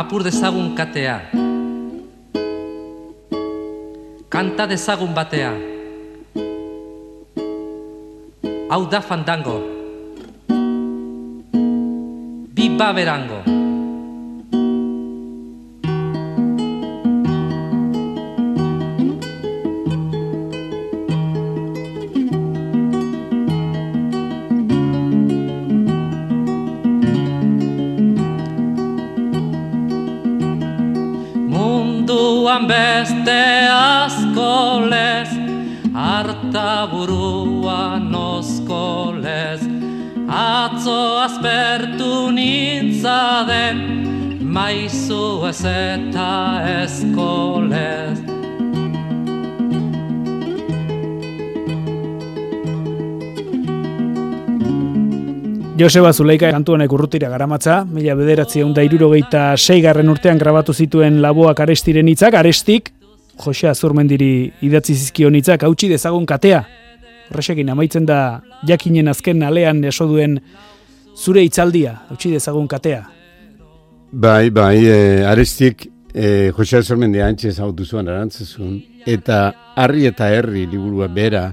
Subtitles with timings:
[0.00, 1.28] apur dezagun katea.
[4.32, 5.52] Kanta dezagun batea.
[8.72, 9.60] Hau da fandango.
[12.56, 13.59] Biba berango.
[37.60, 39.60] Burua nozko lez,
[40.28, 43.80] atzo azpertu nintzaden,
[44.40, 46.32] maizu ez eta
[46.82, 48.18] eskolez.
[55.80, 61.60] Joseba Zuleika kantu honek urrutira garamatza, mila bederatzi da irurogeita seigarren urtean grabatu zituen laboak
[61.60, 62.92] arestiren hitzak, arestik,
[63.40, 66.64] Jose Azurmendiri idatzi zizkion hitzak, hautsi dezagun katea.
[67.30, 70.40] Horrexekin amaitzen da jakinen azken alean eso duen
[71.16, 73.04] zure hitzaldia, hautsi dezagun katea.
[74.10, 80.66] Bai, bai, e, arestik e, Jose Azurmendi antxe zautu zuen arantzazun, eta harri eta herri
[80.66, 81.44] liburua bera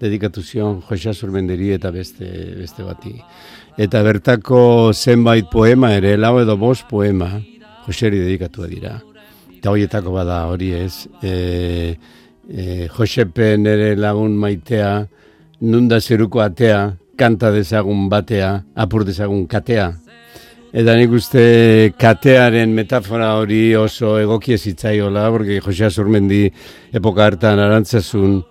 [0.00, 3.12] dedikatu zion Jose Azurmendiri eta beste, beste bati.
[3.76, 7.28] Eta bertako zenbait poema ere, lau edo bost poema,
[7.86, 8.96] Joseri dedikatu dira.
[9.56, 11.94] Eta horietako bada hori ez, e,
[12.48, 14.90] e, Josepen ere lagun maitea,
[15.60, 19.92] nunda zeruko atea, kanta dezagun batea, apur dezagun katea.
[20.76, 26.50] Eta nik uste katearen metafora hori oso egokie zitzaiola, porque Jose Azurmendi
[26.92, 28.42] epoka hartan arantzazun,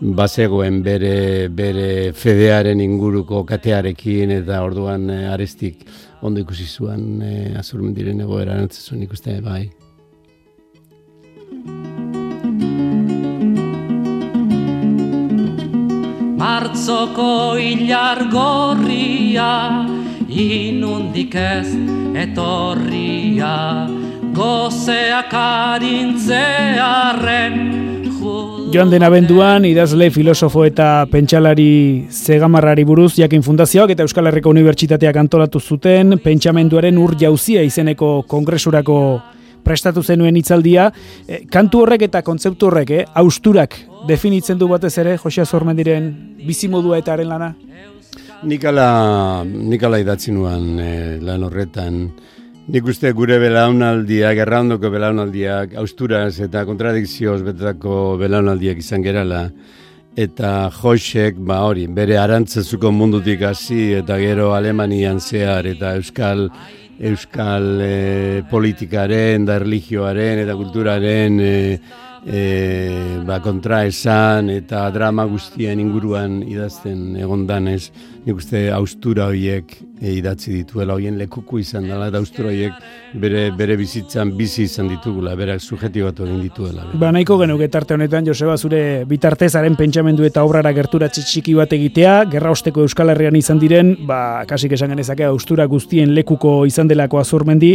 [0.00, 5.86] bazegoen bere, bere fedearen inguruko katearekin eta orduan e, arestik
[6.22, 9.83] ondo ikusi zuen e, azurmendiren egoera nantzazun ikuste bai.
[16.44, 19.88] Martzoko hilar gorria,
[20.28, 21.72] inundik ez
[22.20, 23.88] etorria,
[24.36, 27.56] gozeak arintzearen,
[28.74, 35.16] Joan den abenduan, idazle, filosofo eta pentsalari zegamarrari buruz jakin fundazioak eta Euskal Herriko Unibertsitateak
[35.20, 38.98] antolatu zuten pentsamenduaren ur jauzia izeneko kongresurako
[39.64, 40.90] prestatu zenuen hitzaldia.
[41.26, 47.00] E, kantu horrek eta kontzeptu horrek, eh, austurak definitzen du batez ere, Josia Zormendiren bizimodua
[47.00, 47.54] eta haren lana?
[48.44, 52.00] Nikala, nikala idatzi nuan eh, lan horretan,
[52.64, 59.42] Nik uste gure belaunaldiak, erraundoko belaunaldiak, austuraz eta kontradikzioz betako belaunaldiak izan gerala.
[60.16, 66.46] Eta Josek, ba hori, bere arantzazuko mundutik hasi eta gero Alemanian zehar eta Euskal
[67.00, 71.54] Euskal e, politikaren, da religioaren eta kulturaren e,
[72.26, 72.42] e,
[73.26, 77.90] ba, kontra esan eta drama guztien inguruan idazten egondan ez
[78.24, 83.44] nik uste austura horiek e, idatzi dituela, hoien lekuku izan dela, eta austura horiek bere,
[83.56, 86.86] bere bizitzan bizi izan ditugula, berak subjetibatu egin dituela.
[87.00, 92.16] Ba, nahiko genuke tarte honetan, Joseba, zure bitartezaren pentsamendu eta obrara gertura txiki bat egitea,
[92.32, 94.18] gerra osteko Euskal Herrian izan diren, ba,
[94.50, 97.74] kasik esan genezake, austura guztien lekuko izan delako azurmendi,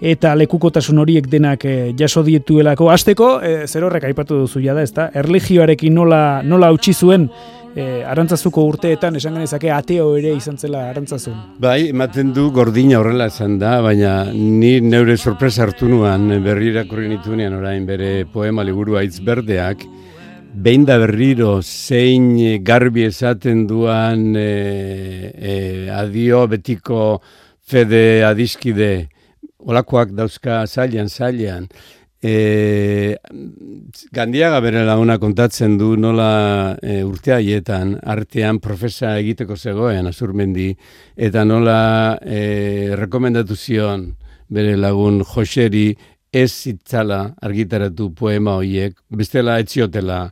[0.00, 2.90] eta lekukotasun horiek denak e, jaso dietuelako.
[2.92, 5.10] Azteko, e, zer horrek aipatu duzu jada, ezta?
[5.16, 7.28] Erligioarekin nola, nola utzi zuen,
[7.76, 11.36] e, arantzazuko urteetan esan genezake ateo ere izan zela arantzazun.
[11.62, 17.08] Bai, ematen du gordina horrela esan da, baina ni neure sorpresa hartu nuan berri irakurri
[17.12, 19.84] nitunean orain bere poema liburu aitz berdeak,
[20.54, 22.32] behin da berriro zein
[22.66, 24.50] garbi esaten duan e,
[25.36, 25.54] e,
[25.94, 27.20] adio betiko
[27.70, 29.08] fede adiskide,
[29.60, 31.68] olakoak dauzka zailan, zailan,
[32.22, 33.16] E,
[34.12, 40.68] gandiaga bere laguna kontatzen du nola e, urte haietan artean profesa egiteko zegoen azurmendi
[41.16, 44.04] eta nola e, rekomendatu zion
[44.52, 45.94] bere lagun Joseri
[46.30, 50.26] ez zitzala argitaratu poema hoiek bestela etziotela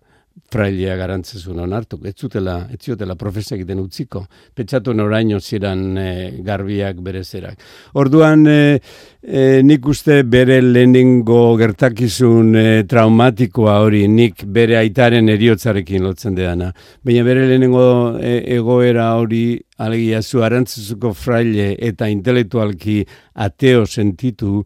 [0.49, 4.23] frailea garantzezun onartu, ez zutela, ez zutela profesa egiten utziko,
[4.57, 6.09] pentsatu noraino ziren e,
[6.45, 7.61] garbiak berezerak.
[8.01, 8.81] Orduan, e,
[9.21, 16.73] e, nik uste bere lehenengo gertakizun e, traumatikoa hori, nik bere aitaren eriotzarekin lotzen deana.
[17.05, 23.03] Baina bere lehenengo e, egoera hori, alegia zu arantzezuko fraile eta intelektualki
[23.39, 24.65] ateo sentitu,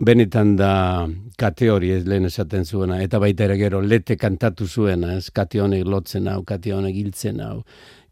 [0.00, 1.06] benetan da
[1.38, 5.30] kate hori ez lehen esaten zuena, eta baita ere gero lete kantatu zuena, ez?
[5.30, 7.62] Kate honek lotzen hau, kate honek hiltzen hau,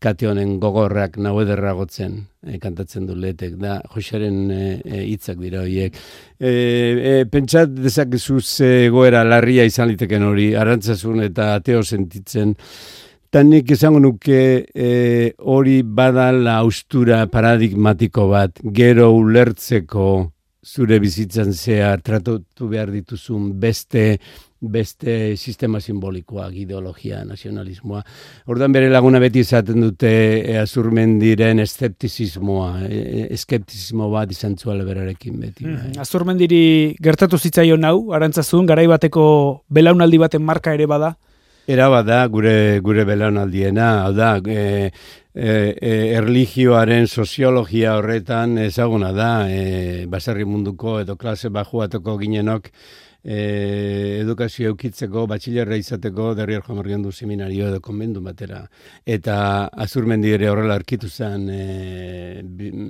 [0.02, 4.50] kate honen gogorrak nahu ederragotzen e, kantatzen du letek, da Josaren
[5.02, 5.98] hitzak dira horiek.
[6.38, 12.58] E, e, pentsat dezakezu ze goera larria izan liteken hori, arantzazun eta ateo sentitzen,
[13.32, 14.38] Eta nik izango nuke
[14.76, 14.88] e,
[15.40, 20.31] hori badala austura paradigmatiko bat, gero ulertzeko
[20.62, 24.18] zure bizitzan zehar tratatu behar dituzun beste
[24.62, 28.02] beste sistema simbolikoa, ideologia, nazionalismoa.
[28.46, 35.40] Ordan bere laguna beti izaten dute e, azurmendiren eskeptizismoa, e, eskeptizismo bat izan zuela berarekin
[35.42, 35.66] beti.
[35.66, 36.62] Mm, azurmendiri
[37.02, 39.24] gertatu zitzaion hau, arantzazun, garai bateko
[39.66, 41.16] belaunaldi baten marka ere bada?
[41.64, 44.90] Era bada gure gure belaunaldiena, hau da, e,
[45.32, 52.66] e, e, erligioaren soziologia horretan ezaguna da, e, baserri munduko edo klase bajuatoko ginenok,
[53.22, 53.38] e,
[54.24, 58.66] edukazio eukitzeko, batxilerra izateko, derriar joan du seminario edo konbendu batera.
[59.06, 62.42] Eta azurmendi ere horrela arkitu zen, e,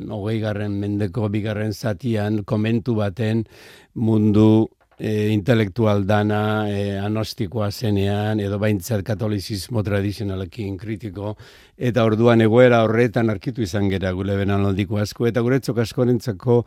[0.09, 3.45] hogei garren mendeko bigarren zatian, komentu baten
[3.93, 11.37] mundu e, intelektual dana, e, anostikoa zenean, edo baintzat katolizismo tradizionalekin kritiko,
[11.77, 16.63] eta orduan egoera horretan arkitu izan gera gure benanaldiko asko, eta guretzok askorentzako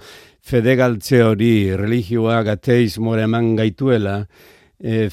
[0.45, 4.19] fedegaltze hori, religioa, gateizmora eman gaituela,
[4.79, 5.07] e,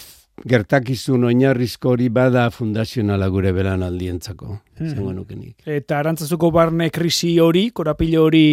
[0.48, 4.88] gertakizun oinarrizko hori bada fundazionala gure belanaldientzako, hmm.
[4.94, 5.66] zengo nukenik.
[5.68, 8.46] Eta arantzazuko barne krisi hori, korapilo hori,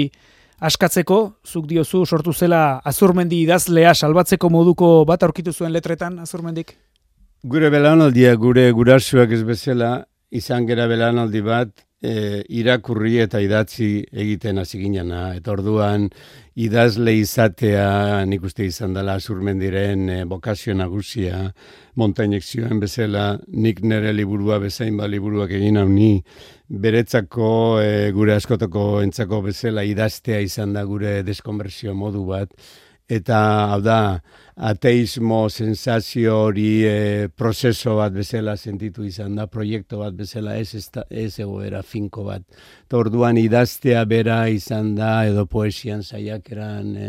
[0.59, 6.75] askatzeko, zuk diozu sortu zela azurmendi idazlea salbatzeko moduko bat aurkitu zuen letretan azurmendik?
[7.43, 9.91] Gure belanaldia, gure gurasuak ez bezala,
[10.29, 11.71] izan gera belanaldi bat,
[12.01, 15.33] e, irakurri eta idatzi egiten hasi ginena.
[15.37, 16.07] Eta orduan,
[16.59, 21.45] idazle izatea, nik uste izan dela azurmendiren e, bokazio nagusia,
[21.99, 26.11] montainek zioen bezala, nik nere liburua bezain ba liburuak egin hau ni,
[26.69, 27.49] beretzako
[27.83, 32.53] e, gure askotako entzako bezala idaztea izan da gure deskonversio modu bat
[33.09, 33.39] eta
[33.73, 33.99] hau da
[34.59, 40.89] ateismo sensazio hori e, prozeso bat bezala sentitu izan da proiektu bat bezala ez ez,
[41.09, 42.43] ez egoera finko bat
[42.91, 47.07] orduan idaztea bera izan da edo poesian saiakeran e,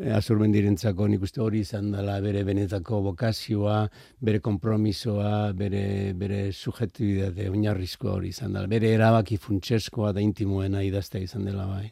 [0.00, 3.78] e, azurmendirentzako nik uste hori izan dela bere benetako bokazioa,
[4.20, 11.28] bere kompromisoa, bere, bere subjetibitate oinarrizko hori izan dela, bere erabaki funtseskoa da intimoena idaztea
[11.28, 11.88] izan dela bai.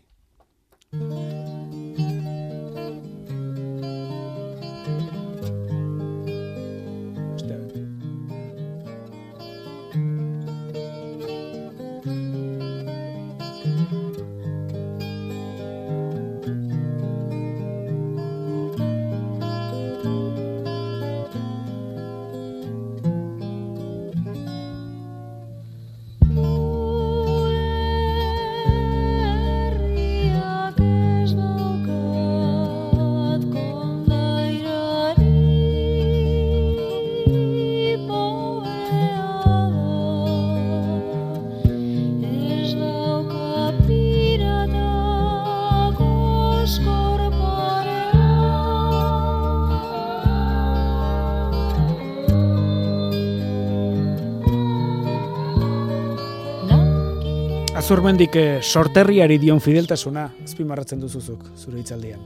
[57.84, 62.22] Azurmendik eh, sorterriari dion fideltasuna, azpimarratzen duzuzuk, zure itzaldian.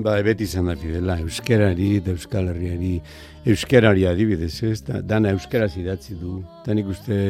[0.00, 2.94] Ba, beti izan da fidela, euskerari eta euskal herriari,
[3.52, 4.78] euskerari adibidez, ez?
[4.86, 7.20] Da, dana euskaraz idatzi du, eta nik uste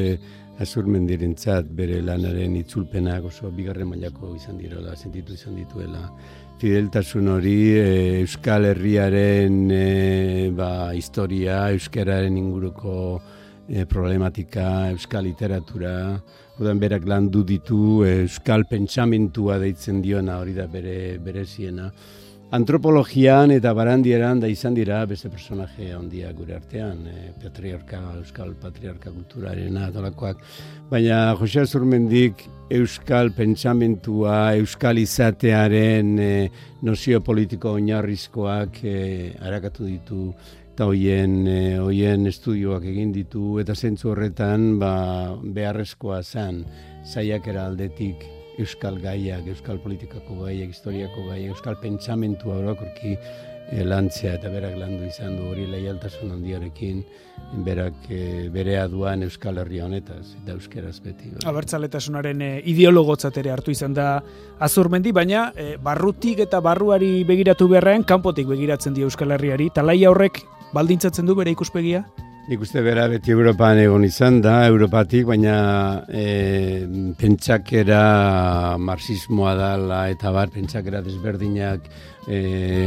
[0.62, 1.35] azurmendiren
[1.75, 6.12] bere lanaren itzulpenak oso bigarren mailako izan direla, sentitu izan dituela.
[6.62, 13.21] Fideltasun hori e, euskal herriaren e, ba, historia, euskararen inguruko
[13.67, 16.23] e, problematika, euskal literatura,
[16.59, 21.93] Odan berak landu ditu euskal pentsamentua deitzen diona hori da bere bereziena.
[22.50, 29.12] Antropologian eta barandieran da izan dira beste personaje handia gure artean, e, patriarka, euskal patriarka
[29.12, 30.41] kulturaren adolakoak.
[30.88, 36.33] Baina Jose Azurmendik euskal pentsamentua, euskal izatearen e,
[36.88, 38.97] nozio politiko oinarrizkoak e,
[39.45, 40.33] harakatu ditu
[40.79, 46.61] eta hoien e, hoien estudioak egin ditu eta zentzu horretan ba, beharrezkoa zen
[47.03, 48.23] saiakera aldetik
[48.63, 55.09] euskal gaiak, euskal politikako gaiak, historiako gaiak, euskal pentsamentua orokorki e, lantzea eta berak landu
[55.09, 57.01] izan du hori leialtasun handiarekin
[57.67, 61.33] berak e, berea duan Euskal Herria honetaz eta euskeraz beti.
[61.33, 61.43] Bai.
[61.51, 64.13] Abertzaletasunaren e, ideologotzat ere hartu izan da
[64.63, 69.73] azurmendi, baina e, barrutik eta barruari begiratu beharrean kanpotik begiratzen dio Euskal Herriari.
[69.75, 70.39] Talaia horrek
[70.75, 72.05] baldintzatzen du bere ikuspegia?
[72.49, 75.57] Nik uste bera beti Europan egon izan da, Europatik, baina
[76.09, 76.87] e,
[77.21, 81.85] pentsakera marxismoa dala eta bar pentsakera desberdinak
[82.25, 82.39] e,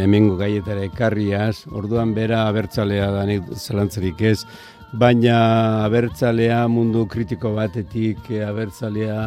[0.02, 4.40] hemengo gaietara ekarriaz, orduan bera abertzalea da zelantzarik ez,
[4.98, 9.20] baina abertzalea mundu kritiko batetik, e, abertzalea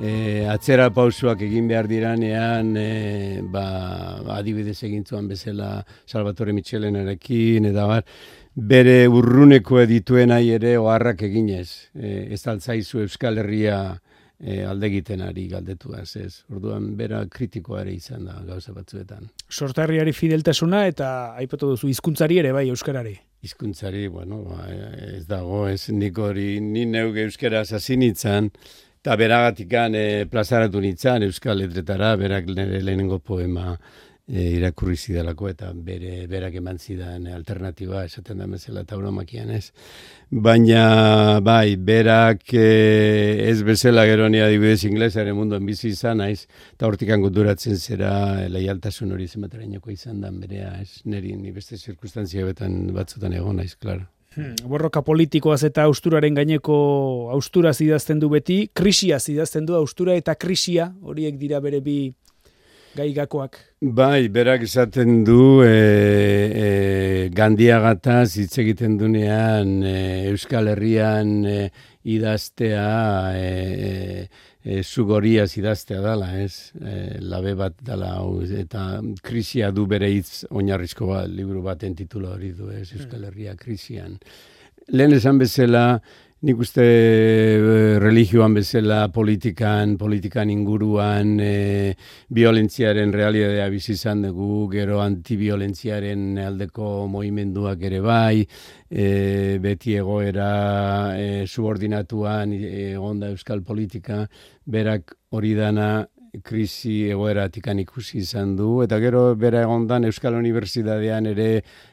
[0.00, 3.66] e, atzera pausuak egin behar diranean, e, ba,
[4.36, 5.70] adibidez egintzuan bezala
[6.06, 8.04] Salvatore Michelenarekin, eta bar,
[8.56, 11.68] bere urruneko edituen nahi ere oharrak eginez.
[11.94, 13.80] E, ez altzaizu Euskal Herria
[14.38, 16.44] e, aldegiten ari galdetu ez.
[16.52, 19.30] Orduan, bera kritikoa ere izan da gauza batzuetan.
[19.48, 23.16] Sortarriari fideltasuna eta aipatu duzu hizkuntzari ere bai Euskarari.
[23.46, 24.66] Hizkuntzari, bueno, ba,
[25.12, 28.50] ez dago, ez nik hori, ni neuge Euskara zazinitzan,
[29.06, 33.76] eta beragatikan e, plazaratu nintzen Euskal Letretara, berak lehenengo poema
[34.26, 39.70] e, irakurri zidalako eta bere berak eman zidan alternatiba esaten da bezala tauromakian ez.
[40.48, 42.66] Baina bai, berak e,
[43.46, 48.10] ez bezala geronia dibidez inglesaren munduan bizi izan naiz eta hortikan guturatzen zera
[48.50, 53.76] leialtasun hori zenbaterainoko izan dan berea ez neri ni beste zirkustantzia betan batzutan egon naiz,
[53.78, 54.02] klar.
[54.36, 56.76] Hmm, borroka politikoaz eta austuraren gaineko
[57.32, 62.12] austura zidazten du beti, krisia zidazten du austura eta krisia, horiek dira bere bi
[62.96, 63.56] gaigakoak.
[63.96, 66.68] Bai, berak esaten du e, e,
[67.36, 69.96] gandiagataz hitz egiten dunean e,
[70.32, 71.56] Euskal Herrian e,
[72.16, 72.86] idaztea
[73.36, 73.48] e,
[73.88, 74.28] e,
[74.66, 76.72] e, zugoriaz idaztea dala, ez?
[76.80, 78.16] E, labe bat dala,
[78.58, 82.90] eta krisia du bere hitz oinarrizko bat, liburu baten titula hori du, ez?
[82.98, 84.18] Euskal Herria krisian.
[84.90, 86.00] Lehen esan bezala,
[86.44, 91.94] Nik uste e, religioan bezala politikan, politikan inguruan, e,
[92.28, 98.44] violentziaren realidadea bizi izan dugu, gero antiviolentziaren aldeko movimenduak ere bai,
[98.90, 99.06] e,
[99.64, 100.50] beti egoera
[101.16, 104.26] e, subordinatuan egonda euskal politika,
[104.68, 106.04] berak hori dana
[106.44, 111.48] krisi egoeratikan ikusi izan du, eta gero bera egondan Euskal Unibertsitatean ere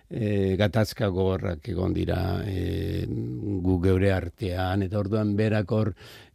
[0.09, 5.93] e, gatazka gogorrak egon dira e, gu geure artean, eta orduan berak hor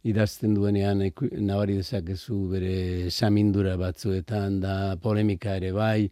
[0.09, 1.03] idazten duenean
[1.37, 6.09] nabari dezakezu bere samindura batzuetan da polemika ere bai,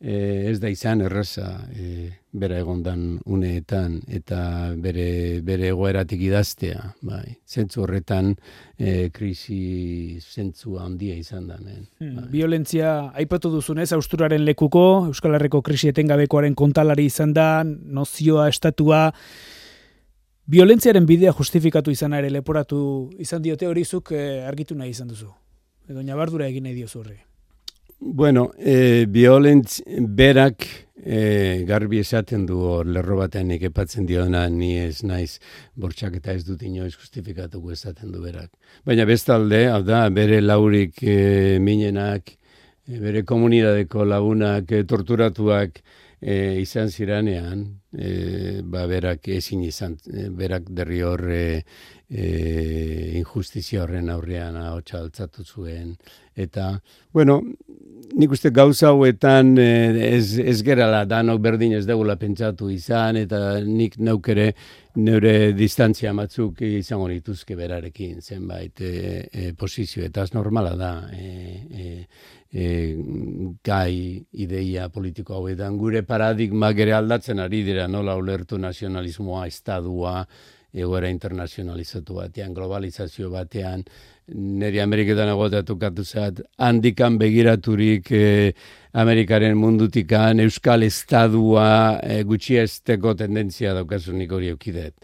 [0.00, 6.94] e, ez da izan erraza e, bera egondan uneetan eta bere, bere egoeratik idaztea.
[7.06, 7.36] Bai.
[7.46, 8.32] Zentzu horretan
[8.78, 11.60] e, krisi zentzu handia izan da.
[11.60, 12.26] Hmm, bai.
[12.32, 19.08] Violentzia aipatu duzunez, austuraren lekuko, Euskal Herriko krisi etengabekoaren kontalari izan da, nozioa, estatua,
[20.50, 22.80] Violentziaren bidea justifikatu izan ere leporatu
[23.22, 25.30] izan diote horizuk eh, argitu nahi izan duzu.
[25.86, 27.20] Edo nabardura egin nahi diozu horre.
[28.02, 30.64] Bueno, e, violentz berak
[30.96, 35.38] e, garbi esaten du hor lerro batean epatzen diona ni ez naiz
[35.76, 38.48] bortxak eta ez dut inoiz justifikatuko esaten du berak.
[38.88, 42.32] Baina bestalde, hau da, bere laurik e, minenak,
[42.88, 45.82] e, bere komunidadeko lagunak e, torturatuak
[46.20, 49.98] e, izan ziranean, e, ba berak ezin izan,
[50.40, 51.44] berak derri hor e,
[52.10, 55.94] injustizia horren aurrean ahotsa altzatu zuen.
[56.40, 56.72] Eta,
[57.12, 57.40] bueno,
[58.16, 63.60] nik uste gauza hauetan eh, ez, ez gerala danok berdin ez degula pentsatu izan, eta
[63.64, 64.50] nik naukere
[64.98, 68.92] neure distantzia batzuk izango nituzke berarekin zenbait e,
[69.30, 72.06] e, posizio, eta ez normala da e,
[72.50, 72.70] e,
[73.64, 75.78] gai ideia politiko hauetan.
[75.78, 80.24] Gure paradigma gere aldatzen ari dira nola ulertu nazionalismoa, estadua,
[80.72, 83.84] egoera internazionalizatu batean, globalizazio batean,
[84.34, 88.52] neri Ameriketan egotatu katu zat, handikan begiraturik eh,
[88.92, 94.94] Amerikaren mundutikan Euskal Estadua eh, gutxi esteko tendentzia daukazu nik hori eukidet.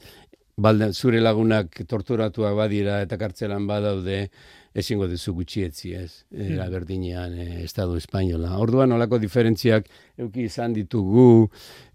[0.56, 4.28] Balden, zure lagunak torturatuak badira eta kartzelan badaude,
[4.76, 6.72] ezingo duzu gutxietzi ez, era hmm.
[6.74, 8.58] berdinean e, Estado Espainola.
[8.60, 9.88] Orduan olako diferentziak
[10.20, 11.46] euki izan ditugu,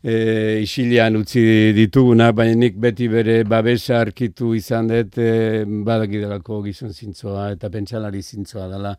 [0.02, 0.16] e,
[0.64, 1.44] isilian utzi
[1.78, 5.32] dituguna, baina nik beti bere babesa arkitu izan dut e,
[5.66, 8.96] badakidelako gizon zintzoa eta pentsalari zintzoa dela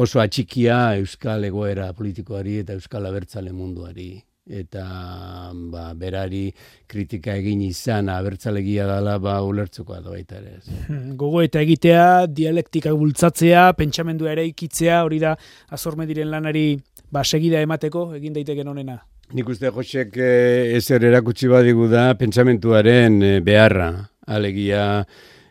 [0.00, 4.12] oso atxikia Euskal egoera politikoari eta Euskal abertzale munduari
[4.50, 4.84] eta
[5.70, 6.50] ba, berari
[6.90, 10.58] kritika egin izan abertzalegia dela ba ulertzuko da baita ere.
[10.88, 15.36] Hmm, gogo eta egitea, dialektika bultzatzea, pentsamendua ere ikitzea, hori da
[15.70, 16.74] azorme diren lanari
[17.10, 19.00] ba segida emateko egin daiteken honena.
[19.30, 23.92] Nik uste Josek eh, ezer erakutsi badigu da pentsamentuaren eh, beharra.
[24.26, 25.04] Alegia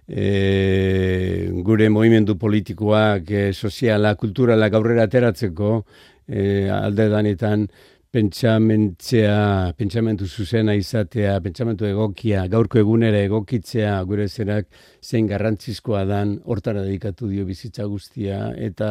[0.09, 5.85] eh, gure movimendu politikoak, eh, soziala, kulturala gaurrera ateratzeko
[6.27, 7.67] eh, alde danetan
[8.09, 14.65] pentsamentzea, pentsamentu zuzena izatea, pentsamentu egokia, gaurko egunera egokitzea, gure zerak
[15.05, 18.89] zein garrantzizkoa dan, hortara dedikatu dio bizitza guztia, eta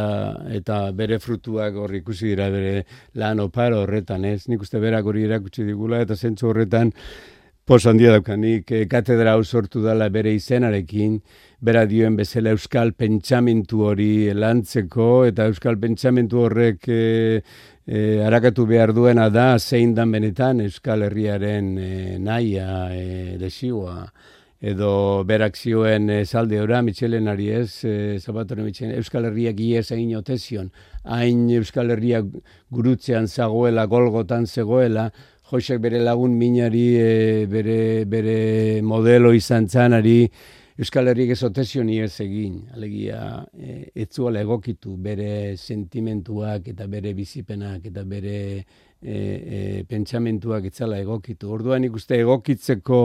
[0.54, 2.84] eta bere frutuak hor ikusi dira bere
[3.18, 4.46] lan oparo horretan, ez?
[4.46, 6.94] Nik uste berak hori erakutsi digula, eta zentzu horretan,
[7.68, 11.18] pos handia daukanik, eh, katedra hau sortu dela bere izenarekin,
[11.60, 17.02] bera dioen bezala euskal pentsamentu hori lantzeko, eta euskal pentsamentu horrek e,
[17.88, 24.11] e, arakatu behar duena da zein dan benetan Euskal Herriaren e, naia, e, desioa,
[24.61, 28.21] edo berak zioen e, zalde ora, Michelen ari ez, e,
[28.57, 30.71] Michelen, Euskal Herriak iez egin otezion,
[31.04, 32.26] hain Euskal Herriak
[32.71, 35.11] gurutzean zagoela, golgotan zegoela,
[35.50, 40.28] Josek bere lagun minari, e, bere, bere modelo izan zanari,
[40.78, 47.14] Euskal Herriak ez otezion ez egin, alegia, e, ez zuela egokitu bere sentimentuak eta bere
[47.18, 48.35] bizipenak eta bere
[49.02, 51.50] e, e, pentsamentuak etzala egokitu.
[51.50, 53.00] Orduan ikuste egokitzeko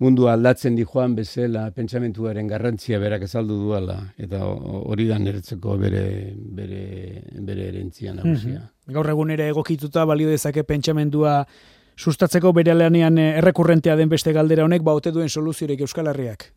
[0.00, 6.04] mundu aldatzen di joan bezala pentsamentuaren garrantzia berak ezaldu duela eta hori da niretzeko bere,
[6.56, 6.84] bere,
[7.34, 8.62] bere erentzia nagusia.
[8.64, 11.42] Mm Gaur egun ere egokituta balio dezake pentsamendua
[12.00, 16.48] sustatzeko bere lanean errekurrentea den beste galdera honek ba ote duen soluziorik Euskal Herriak.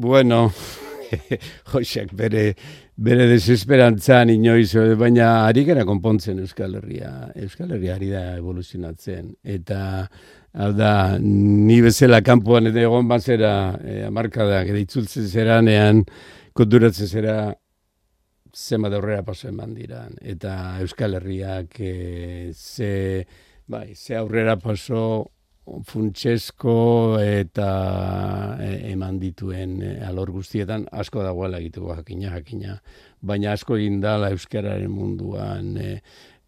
[0.00, 0.50] Bueno,
[1.72, 2.54] Joseak bere,
[2.96, 7.10] bere desesperantzan inoiz, baina ari gara konpontzen Euskal Herria.
[7.36, 9.34] Euskal Herria ari da evoluzionatzen.
[9.44, 9.80] Eta,
[10.56, 13.50] hau da, ni bezala kanpoan eta egon bazera,
[13.84, 16.00] e, amarkada, gede itzultzen zeranean,
[16.56, 17.34] konturatzen zera,
[18.56, 20.16] zema da horrela paso eman diran.
[20.24, 20.54] Eta
[20.86, 21.92] Euskal Herriak e,
[22.56, 22.94] ze,
[23.68, 25.04] bai, ze aurrera paso
[25.86, 27.68] funtsesko eta
[28.60, 32.80] e, eman dituen e, alor guztietan asko dagoela egiteko jakina jakina.
[33.20, 35.90] Baina asko egin dala euskararen munduan e,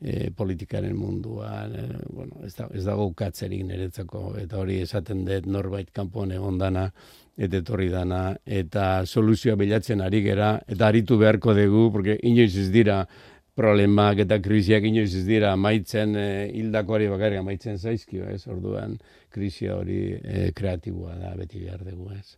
[0.01, 4.33] e, politikaren munduan e, bueno, ez, da, ez dago ukatzerik niretzako.
[4.43, 6.89] Eta hori esaten dut norbait kanpoan egon dana
[7.37, 12.71] eta etorri dana eta soluzioa bilatzen ari gera eta aritu beharko dugu porque inoiz ez
[12.71, 13.07] dira
[13.55, 18.47] problemak eta krisiak inoiz ez dira amaitzen e, hildakoari bakarrik amaitzen zaizkio, ez?
[18.49, 18.97] Orduan
[19.33, 22.37] krisia hori e, kreatiboa da beti behar dugu, ez?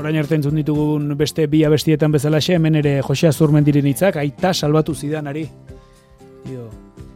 [0.00, 4.50] Orain arte entzun ditugun beste bi abestietan bezala xe, hemen ere Jose Azurmendiren hitzak aita
[4.54, 5.44] salbatu zidanari.
[6.46, 6.64] Dio,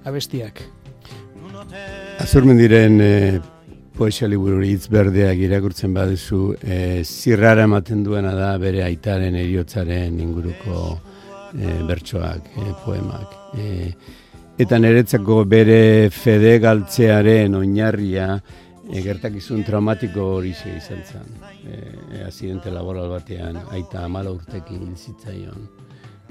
[0.06, 0.60] abestiak.
[2.22, 3.40] Azurmendiren e,
[3.96, 10.98] poesia liburu hitz berdeak irakurtzen baduzu, e, zirrara ematen duena da bere aitaren eriotzaren inguruko
[11.56, 13.34] e, bertsoak, e, poemak.
[13.58, 13.88] E,
[14.60, 18.36] eta niretzako bere fede galtzearen oinarria
[18.90, 21.32] e, gertakizun traumatiko hori izan zen.
[21.64, 25.68] E, azidente laboral batean, aita amala urtekin zitzaion.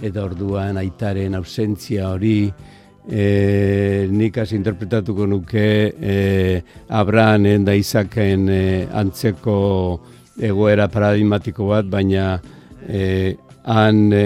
[0.04, 2.52] Eta orduan aitaren ausentzia hori,
[3.10, 9.58] e, nik hasi interpretatuko nuke e, Abrahamen da Izaken e, antzeko
[10.42, 12.40] egoera paradigmatiko bat, baina
[12.88, 14.24] e, han e,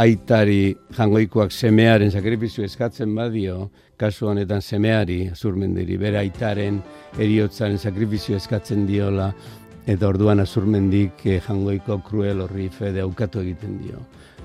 [0.00, 3.68] aitari jangoikoak semearen sakrifizio eskatzen badio,
[4.00, 6.80] kasu honetan semeari, azurmendiri, bere aitaren
[7.20, 9.28] eriotzaren sakrifizio eskatzen diola,
[9.90, 14.00] eta orduan azurmendik eh, jangoiko kruel horri fede aukatu egiten dio.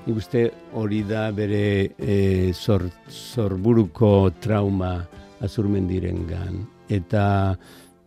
[0.05, 0.45] Nik uste
[0.77, 1.65] hori da bere
[1.97, 4.97] eh, zorburuko trauma
[5.45, 6.65] azurmendiren gan.
[6.85, 7.55] eta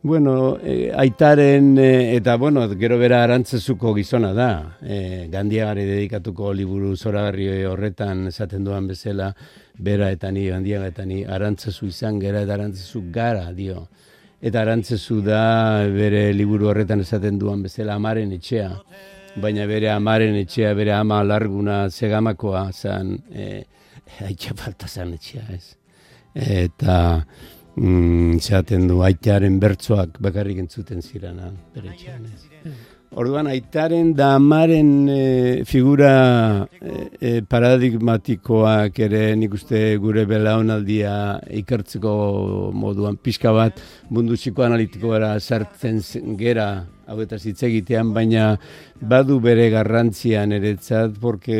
[0.08, 4.78] bueno, e, aitaren e, eta bueno, gero bera arantzezuko gizona da.
[4.80, 9.28] E, gandiagari dedikatuko liburu zoragarri horretan esaten duan bezala,
[9.76, 13.84] bera eta ni, gandiaga eta ni, arantzezu izan gera eta arantzezu gara, dio.
[14.40, 15.42] Eta arantzezu da
[15.92, 18.70] bere liburu horretan esaten duan bezala amaren etxea.
[19.36, 23.62] Baina bere amaren etxea, bere ama larguna zegamakoa zan, e,
[24.30, 25.76] haitxa falta zan etxea, ez.
[26.32, 26.98] Eta
[27.78, 31.94] mm, zeaten du aitearen bertsoak bakarrik entzuten zirana bere.
[33.08, 35.22] Orduan, aitaren da amaren e,
[35.64, 41.14] figura e, paradigmatikoak ere nik uste gure belaunaldia
[41.62, 42.12] ikertzeko
[42.76, 43.80] moduan pixka bat
[44.12, 46.02] mundu psikoanalitiko gara sartzen
[46.36, 46.68] gera
[47.08, 48.52] hau eta hitz egitean, baina
[49.00, 51.58] badu bere garrantzian eretzat, porque,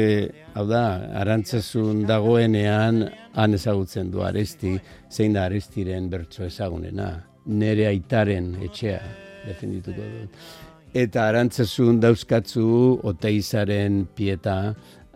[0.54, 0.84] hau da,
[1.22, 3.02] arantzazun dagoenean
[3.38, 4.76] han ezagutzen du aresti,
[5.10, 7.10] zein da arestiren bertso ezagunena,
[7.48, 9.00] nere aitaren etxea,
[9.46, 10.40] defendituko dut.
[10.98, 12.68] Eta arantzazun dauzkatzu
[13.08, 14.58] oteizaren pieta,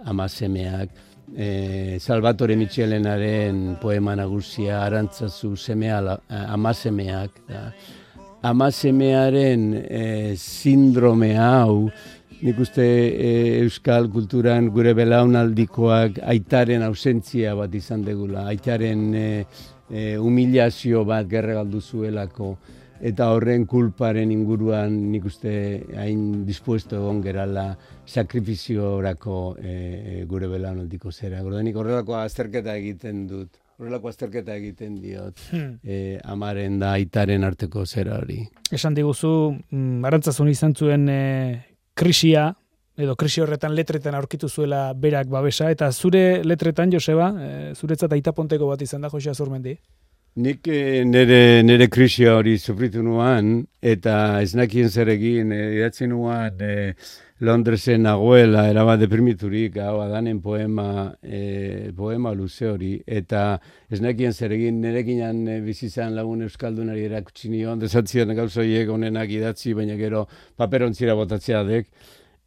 [0.09, 0.93] amasemeak,
[1.37, 7.69] e, Salvatore Michelenaren poema nagusia, arantzazu semea, amasemeak, da,
[8.43, 11.87] amasemearen e, sindrome hau,
[12.43, 13.31] nik uste e,
[13.63, 19.27] euskal kulturan gure belaunaldikoak aitaren ausentzia bat izan degula, aitaren e,
[19.89, 22.57] e, humilazio bat gerre galdu zuelako,
[23.03, 25.55] eta horren kulparen inguruan nik uste
[25.99, 27.73] hain dispuesto egon gerala
[28.07, 31.43] sakrifiziorako e, gure belaunaldiko zera.
[31.47, 35.79] Gordenik horrelako azterketa egiten dut horrelako azterketa egiten diot hmm.
[35.83, 38.39] e, amaren da aitaren arteko zera hori.
[38.71, 39.33] Esan diguzu,
[39.71, 41.23] mm, arantzazun izan zuen e,
[41.99, 42.53] krisia,
[43.03, 48.71] edo krisi horretan letretan aurkitu zuela berak babesa, eta zure letretan, Joseba, e, zuretzat aitaponteko
[48.71, 49.75] bat izan da, Josea Zurmendi?
[50.43, 56.09] Nik e, nere, nere krisia hori sufritu nuan, eta ez nakien zer egin, e, idatzi
[56.09, 56.95] nuan, e,
[57.43, 63.57] Londresen nagoela erabat deprimiturik hau adanen poema e, poema luze hori eta
[63.91, 68.93] ez nekien zer egin nerekinan e, bizi izan lagun euskaldunari erakutsi nion desatzen gauza hiek
[68.95, 71.91] honenak idatzi baina gero paperontzira botatzea dek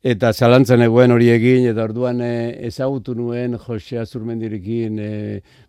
[0.05, 2.33] eta zalantzan egoen hori egin, eta orduan e,
[2.67, 5.07] ezagutu nuen Josea Zurmendirikin e,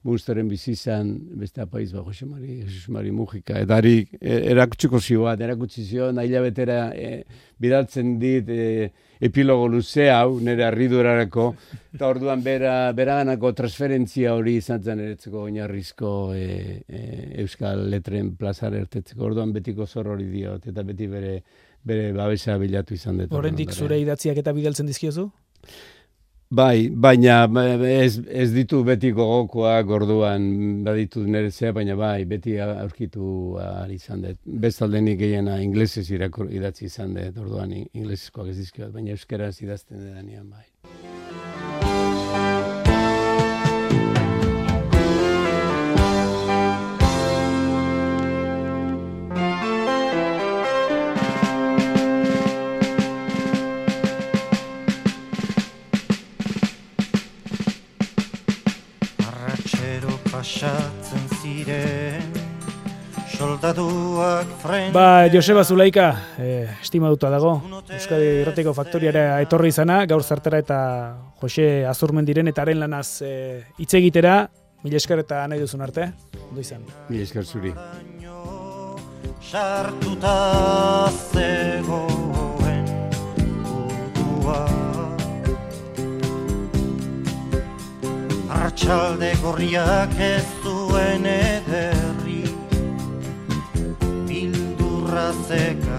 [0.05, 1.09] Munsteren bizizan,
[1.40, 6.11] beste apaiz ba, Jose Mari, Jose Mari Mujika, eta ari e, erakutsuko zioa, erakutsi zio,
[6.12, 7.22] nahi labetera e,
[7.64, 8.90] bidaltzen dit e,
[9.25, 11.46] epilogo luze hau, nire arridurarako,
[11.96, 17.07] eta orduan bera, beraganako transferentzia hori izan zen eretzeko oinarrizko e, e,
[17.46, 21.38] Euskal Letren plazar ertetzeko, orduan betiko zor hori diot, eta beti bere
[21.87, 23.35] bere babesa bilatu izan dut.
[23.35, 25.31] Horrendik zure idatziak eta bidaltzen dizkiozu?
[26.46, 27.40] Bai, baina
[27.90, 30.44] ez, ez ditu beti gogokoa gorduan
[30.87, 34.38] baditu nerezea, baina bai, beti aurkitu ari izan dut.
[34.46, 40.46] Bestaldenik gehiena inglesez irakur idatzi izan dut, orduan inglesezkoak ez dizkiot, baina euskaraz idazten edanean
[40.46, 40.62] bai.
[64.92, 66.07] Ba, Joseba Zulaika,
[66.38, 70.79] eh, estima duta dago, Euskadi Irratiko Faktoriara etorri izana, gaur zartera eta
[71.40, 74.49] Jose Azurmendiren eta haren lanaz eh, hitz egitera,
[74.85, 76.11] mila esker eta nahi duzun arte,
[76.51, 76.85] ondo izan.
[77.09, 77.72] Mila esker zuri.
[79.46, 82.87] Sartuta zegoen
[83.64, 84.61] kutua
[88.57, 91.27] Artxalde gorriak ez duen
[95.47, 95.96] seca.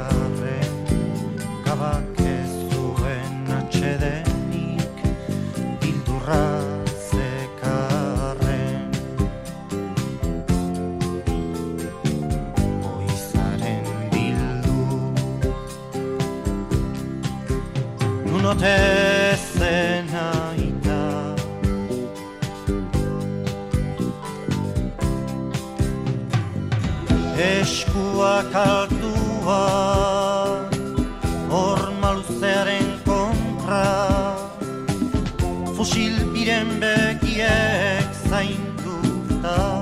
[36.38, 39.82] Biren begiek zainduta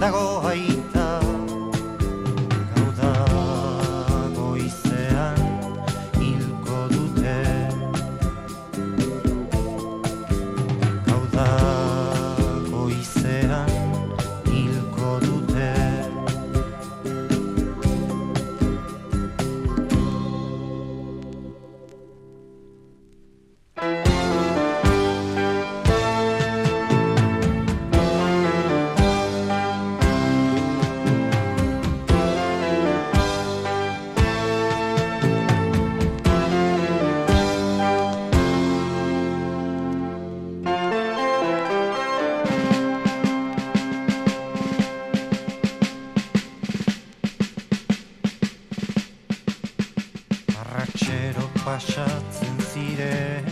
[0.00, 0.83] Dago aita
[51.64, 53.44] pasatzen ziren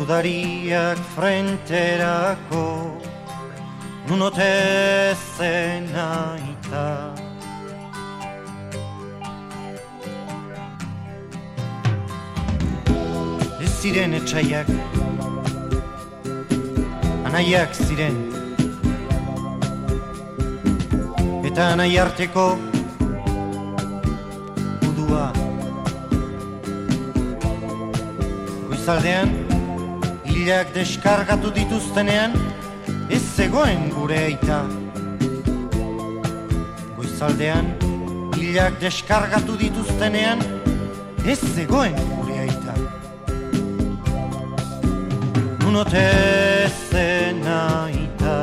[0.00, 2.64] Udariak frenterako
[4.08, 6.86] Nunote zenaita
[13.60, 14.72] Ez ziren etxaiak
[17.28, 18.16] Anaiak ziren.
[21.44, 22.67] Eta anai arteko
[28.88, 29.28] Goizaldean
[30.24, 32.32] Hilak deskargatu dituztenean
[33.12, 34.62] Ez zegoen gure aita.
[36.96, 37.68] Goizaldean
[38.38, 40.40] Hilak deskargatu dituztenean
[41.28, 42.76] Ez zegoen gure aita.
[45.60, 46.08] Nuno te
[46.88, 48.38] zenaita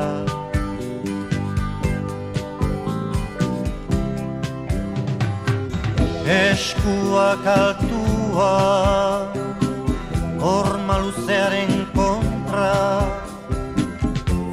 [6.37, 9.34] Eskuak altua
[10.45, 12.73] Horma luzearen kontra.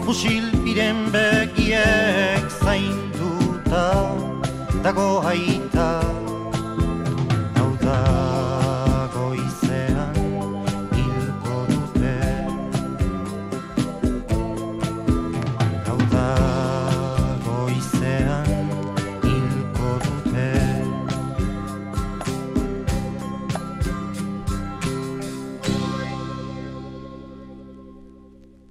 [0.07, 3.85] Fusilpiren begiek zainduta
[4.81, 6.12] Dago aita.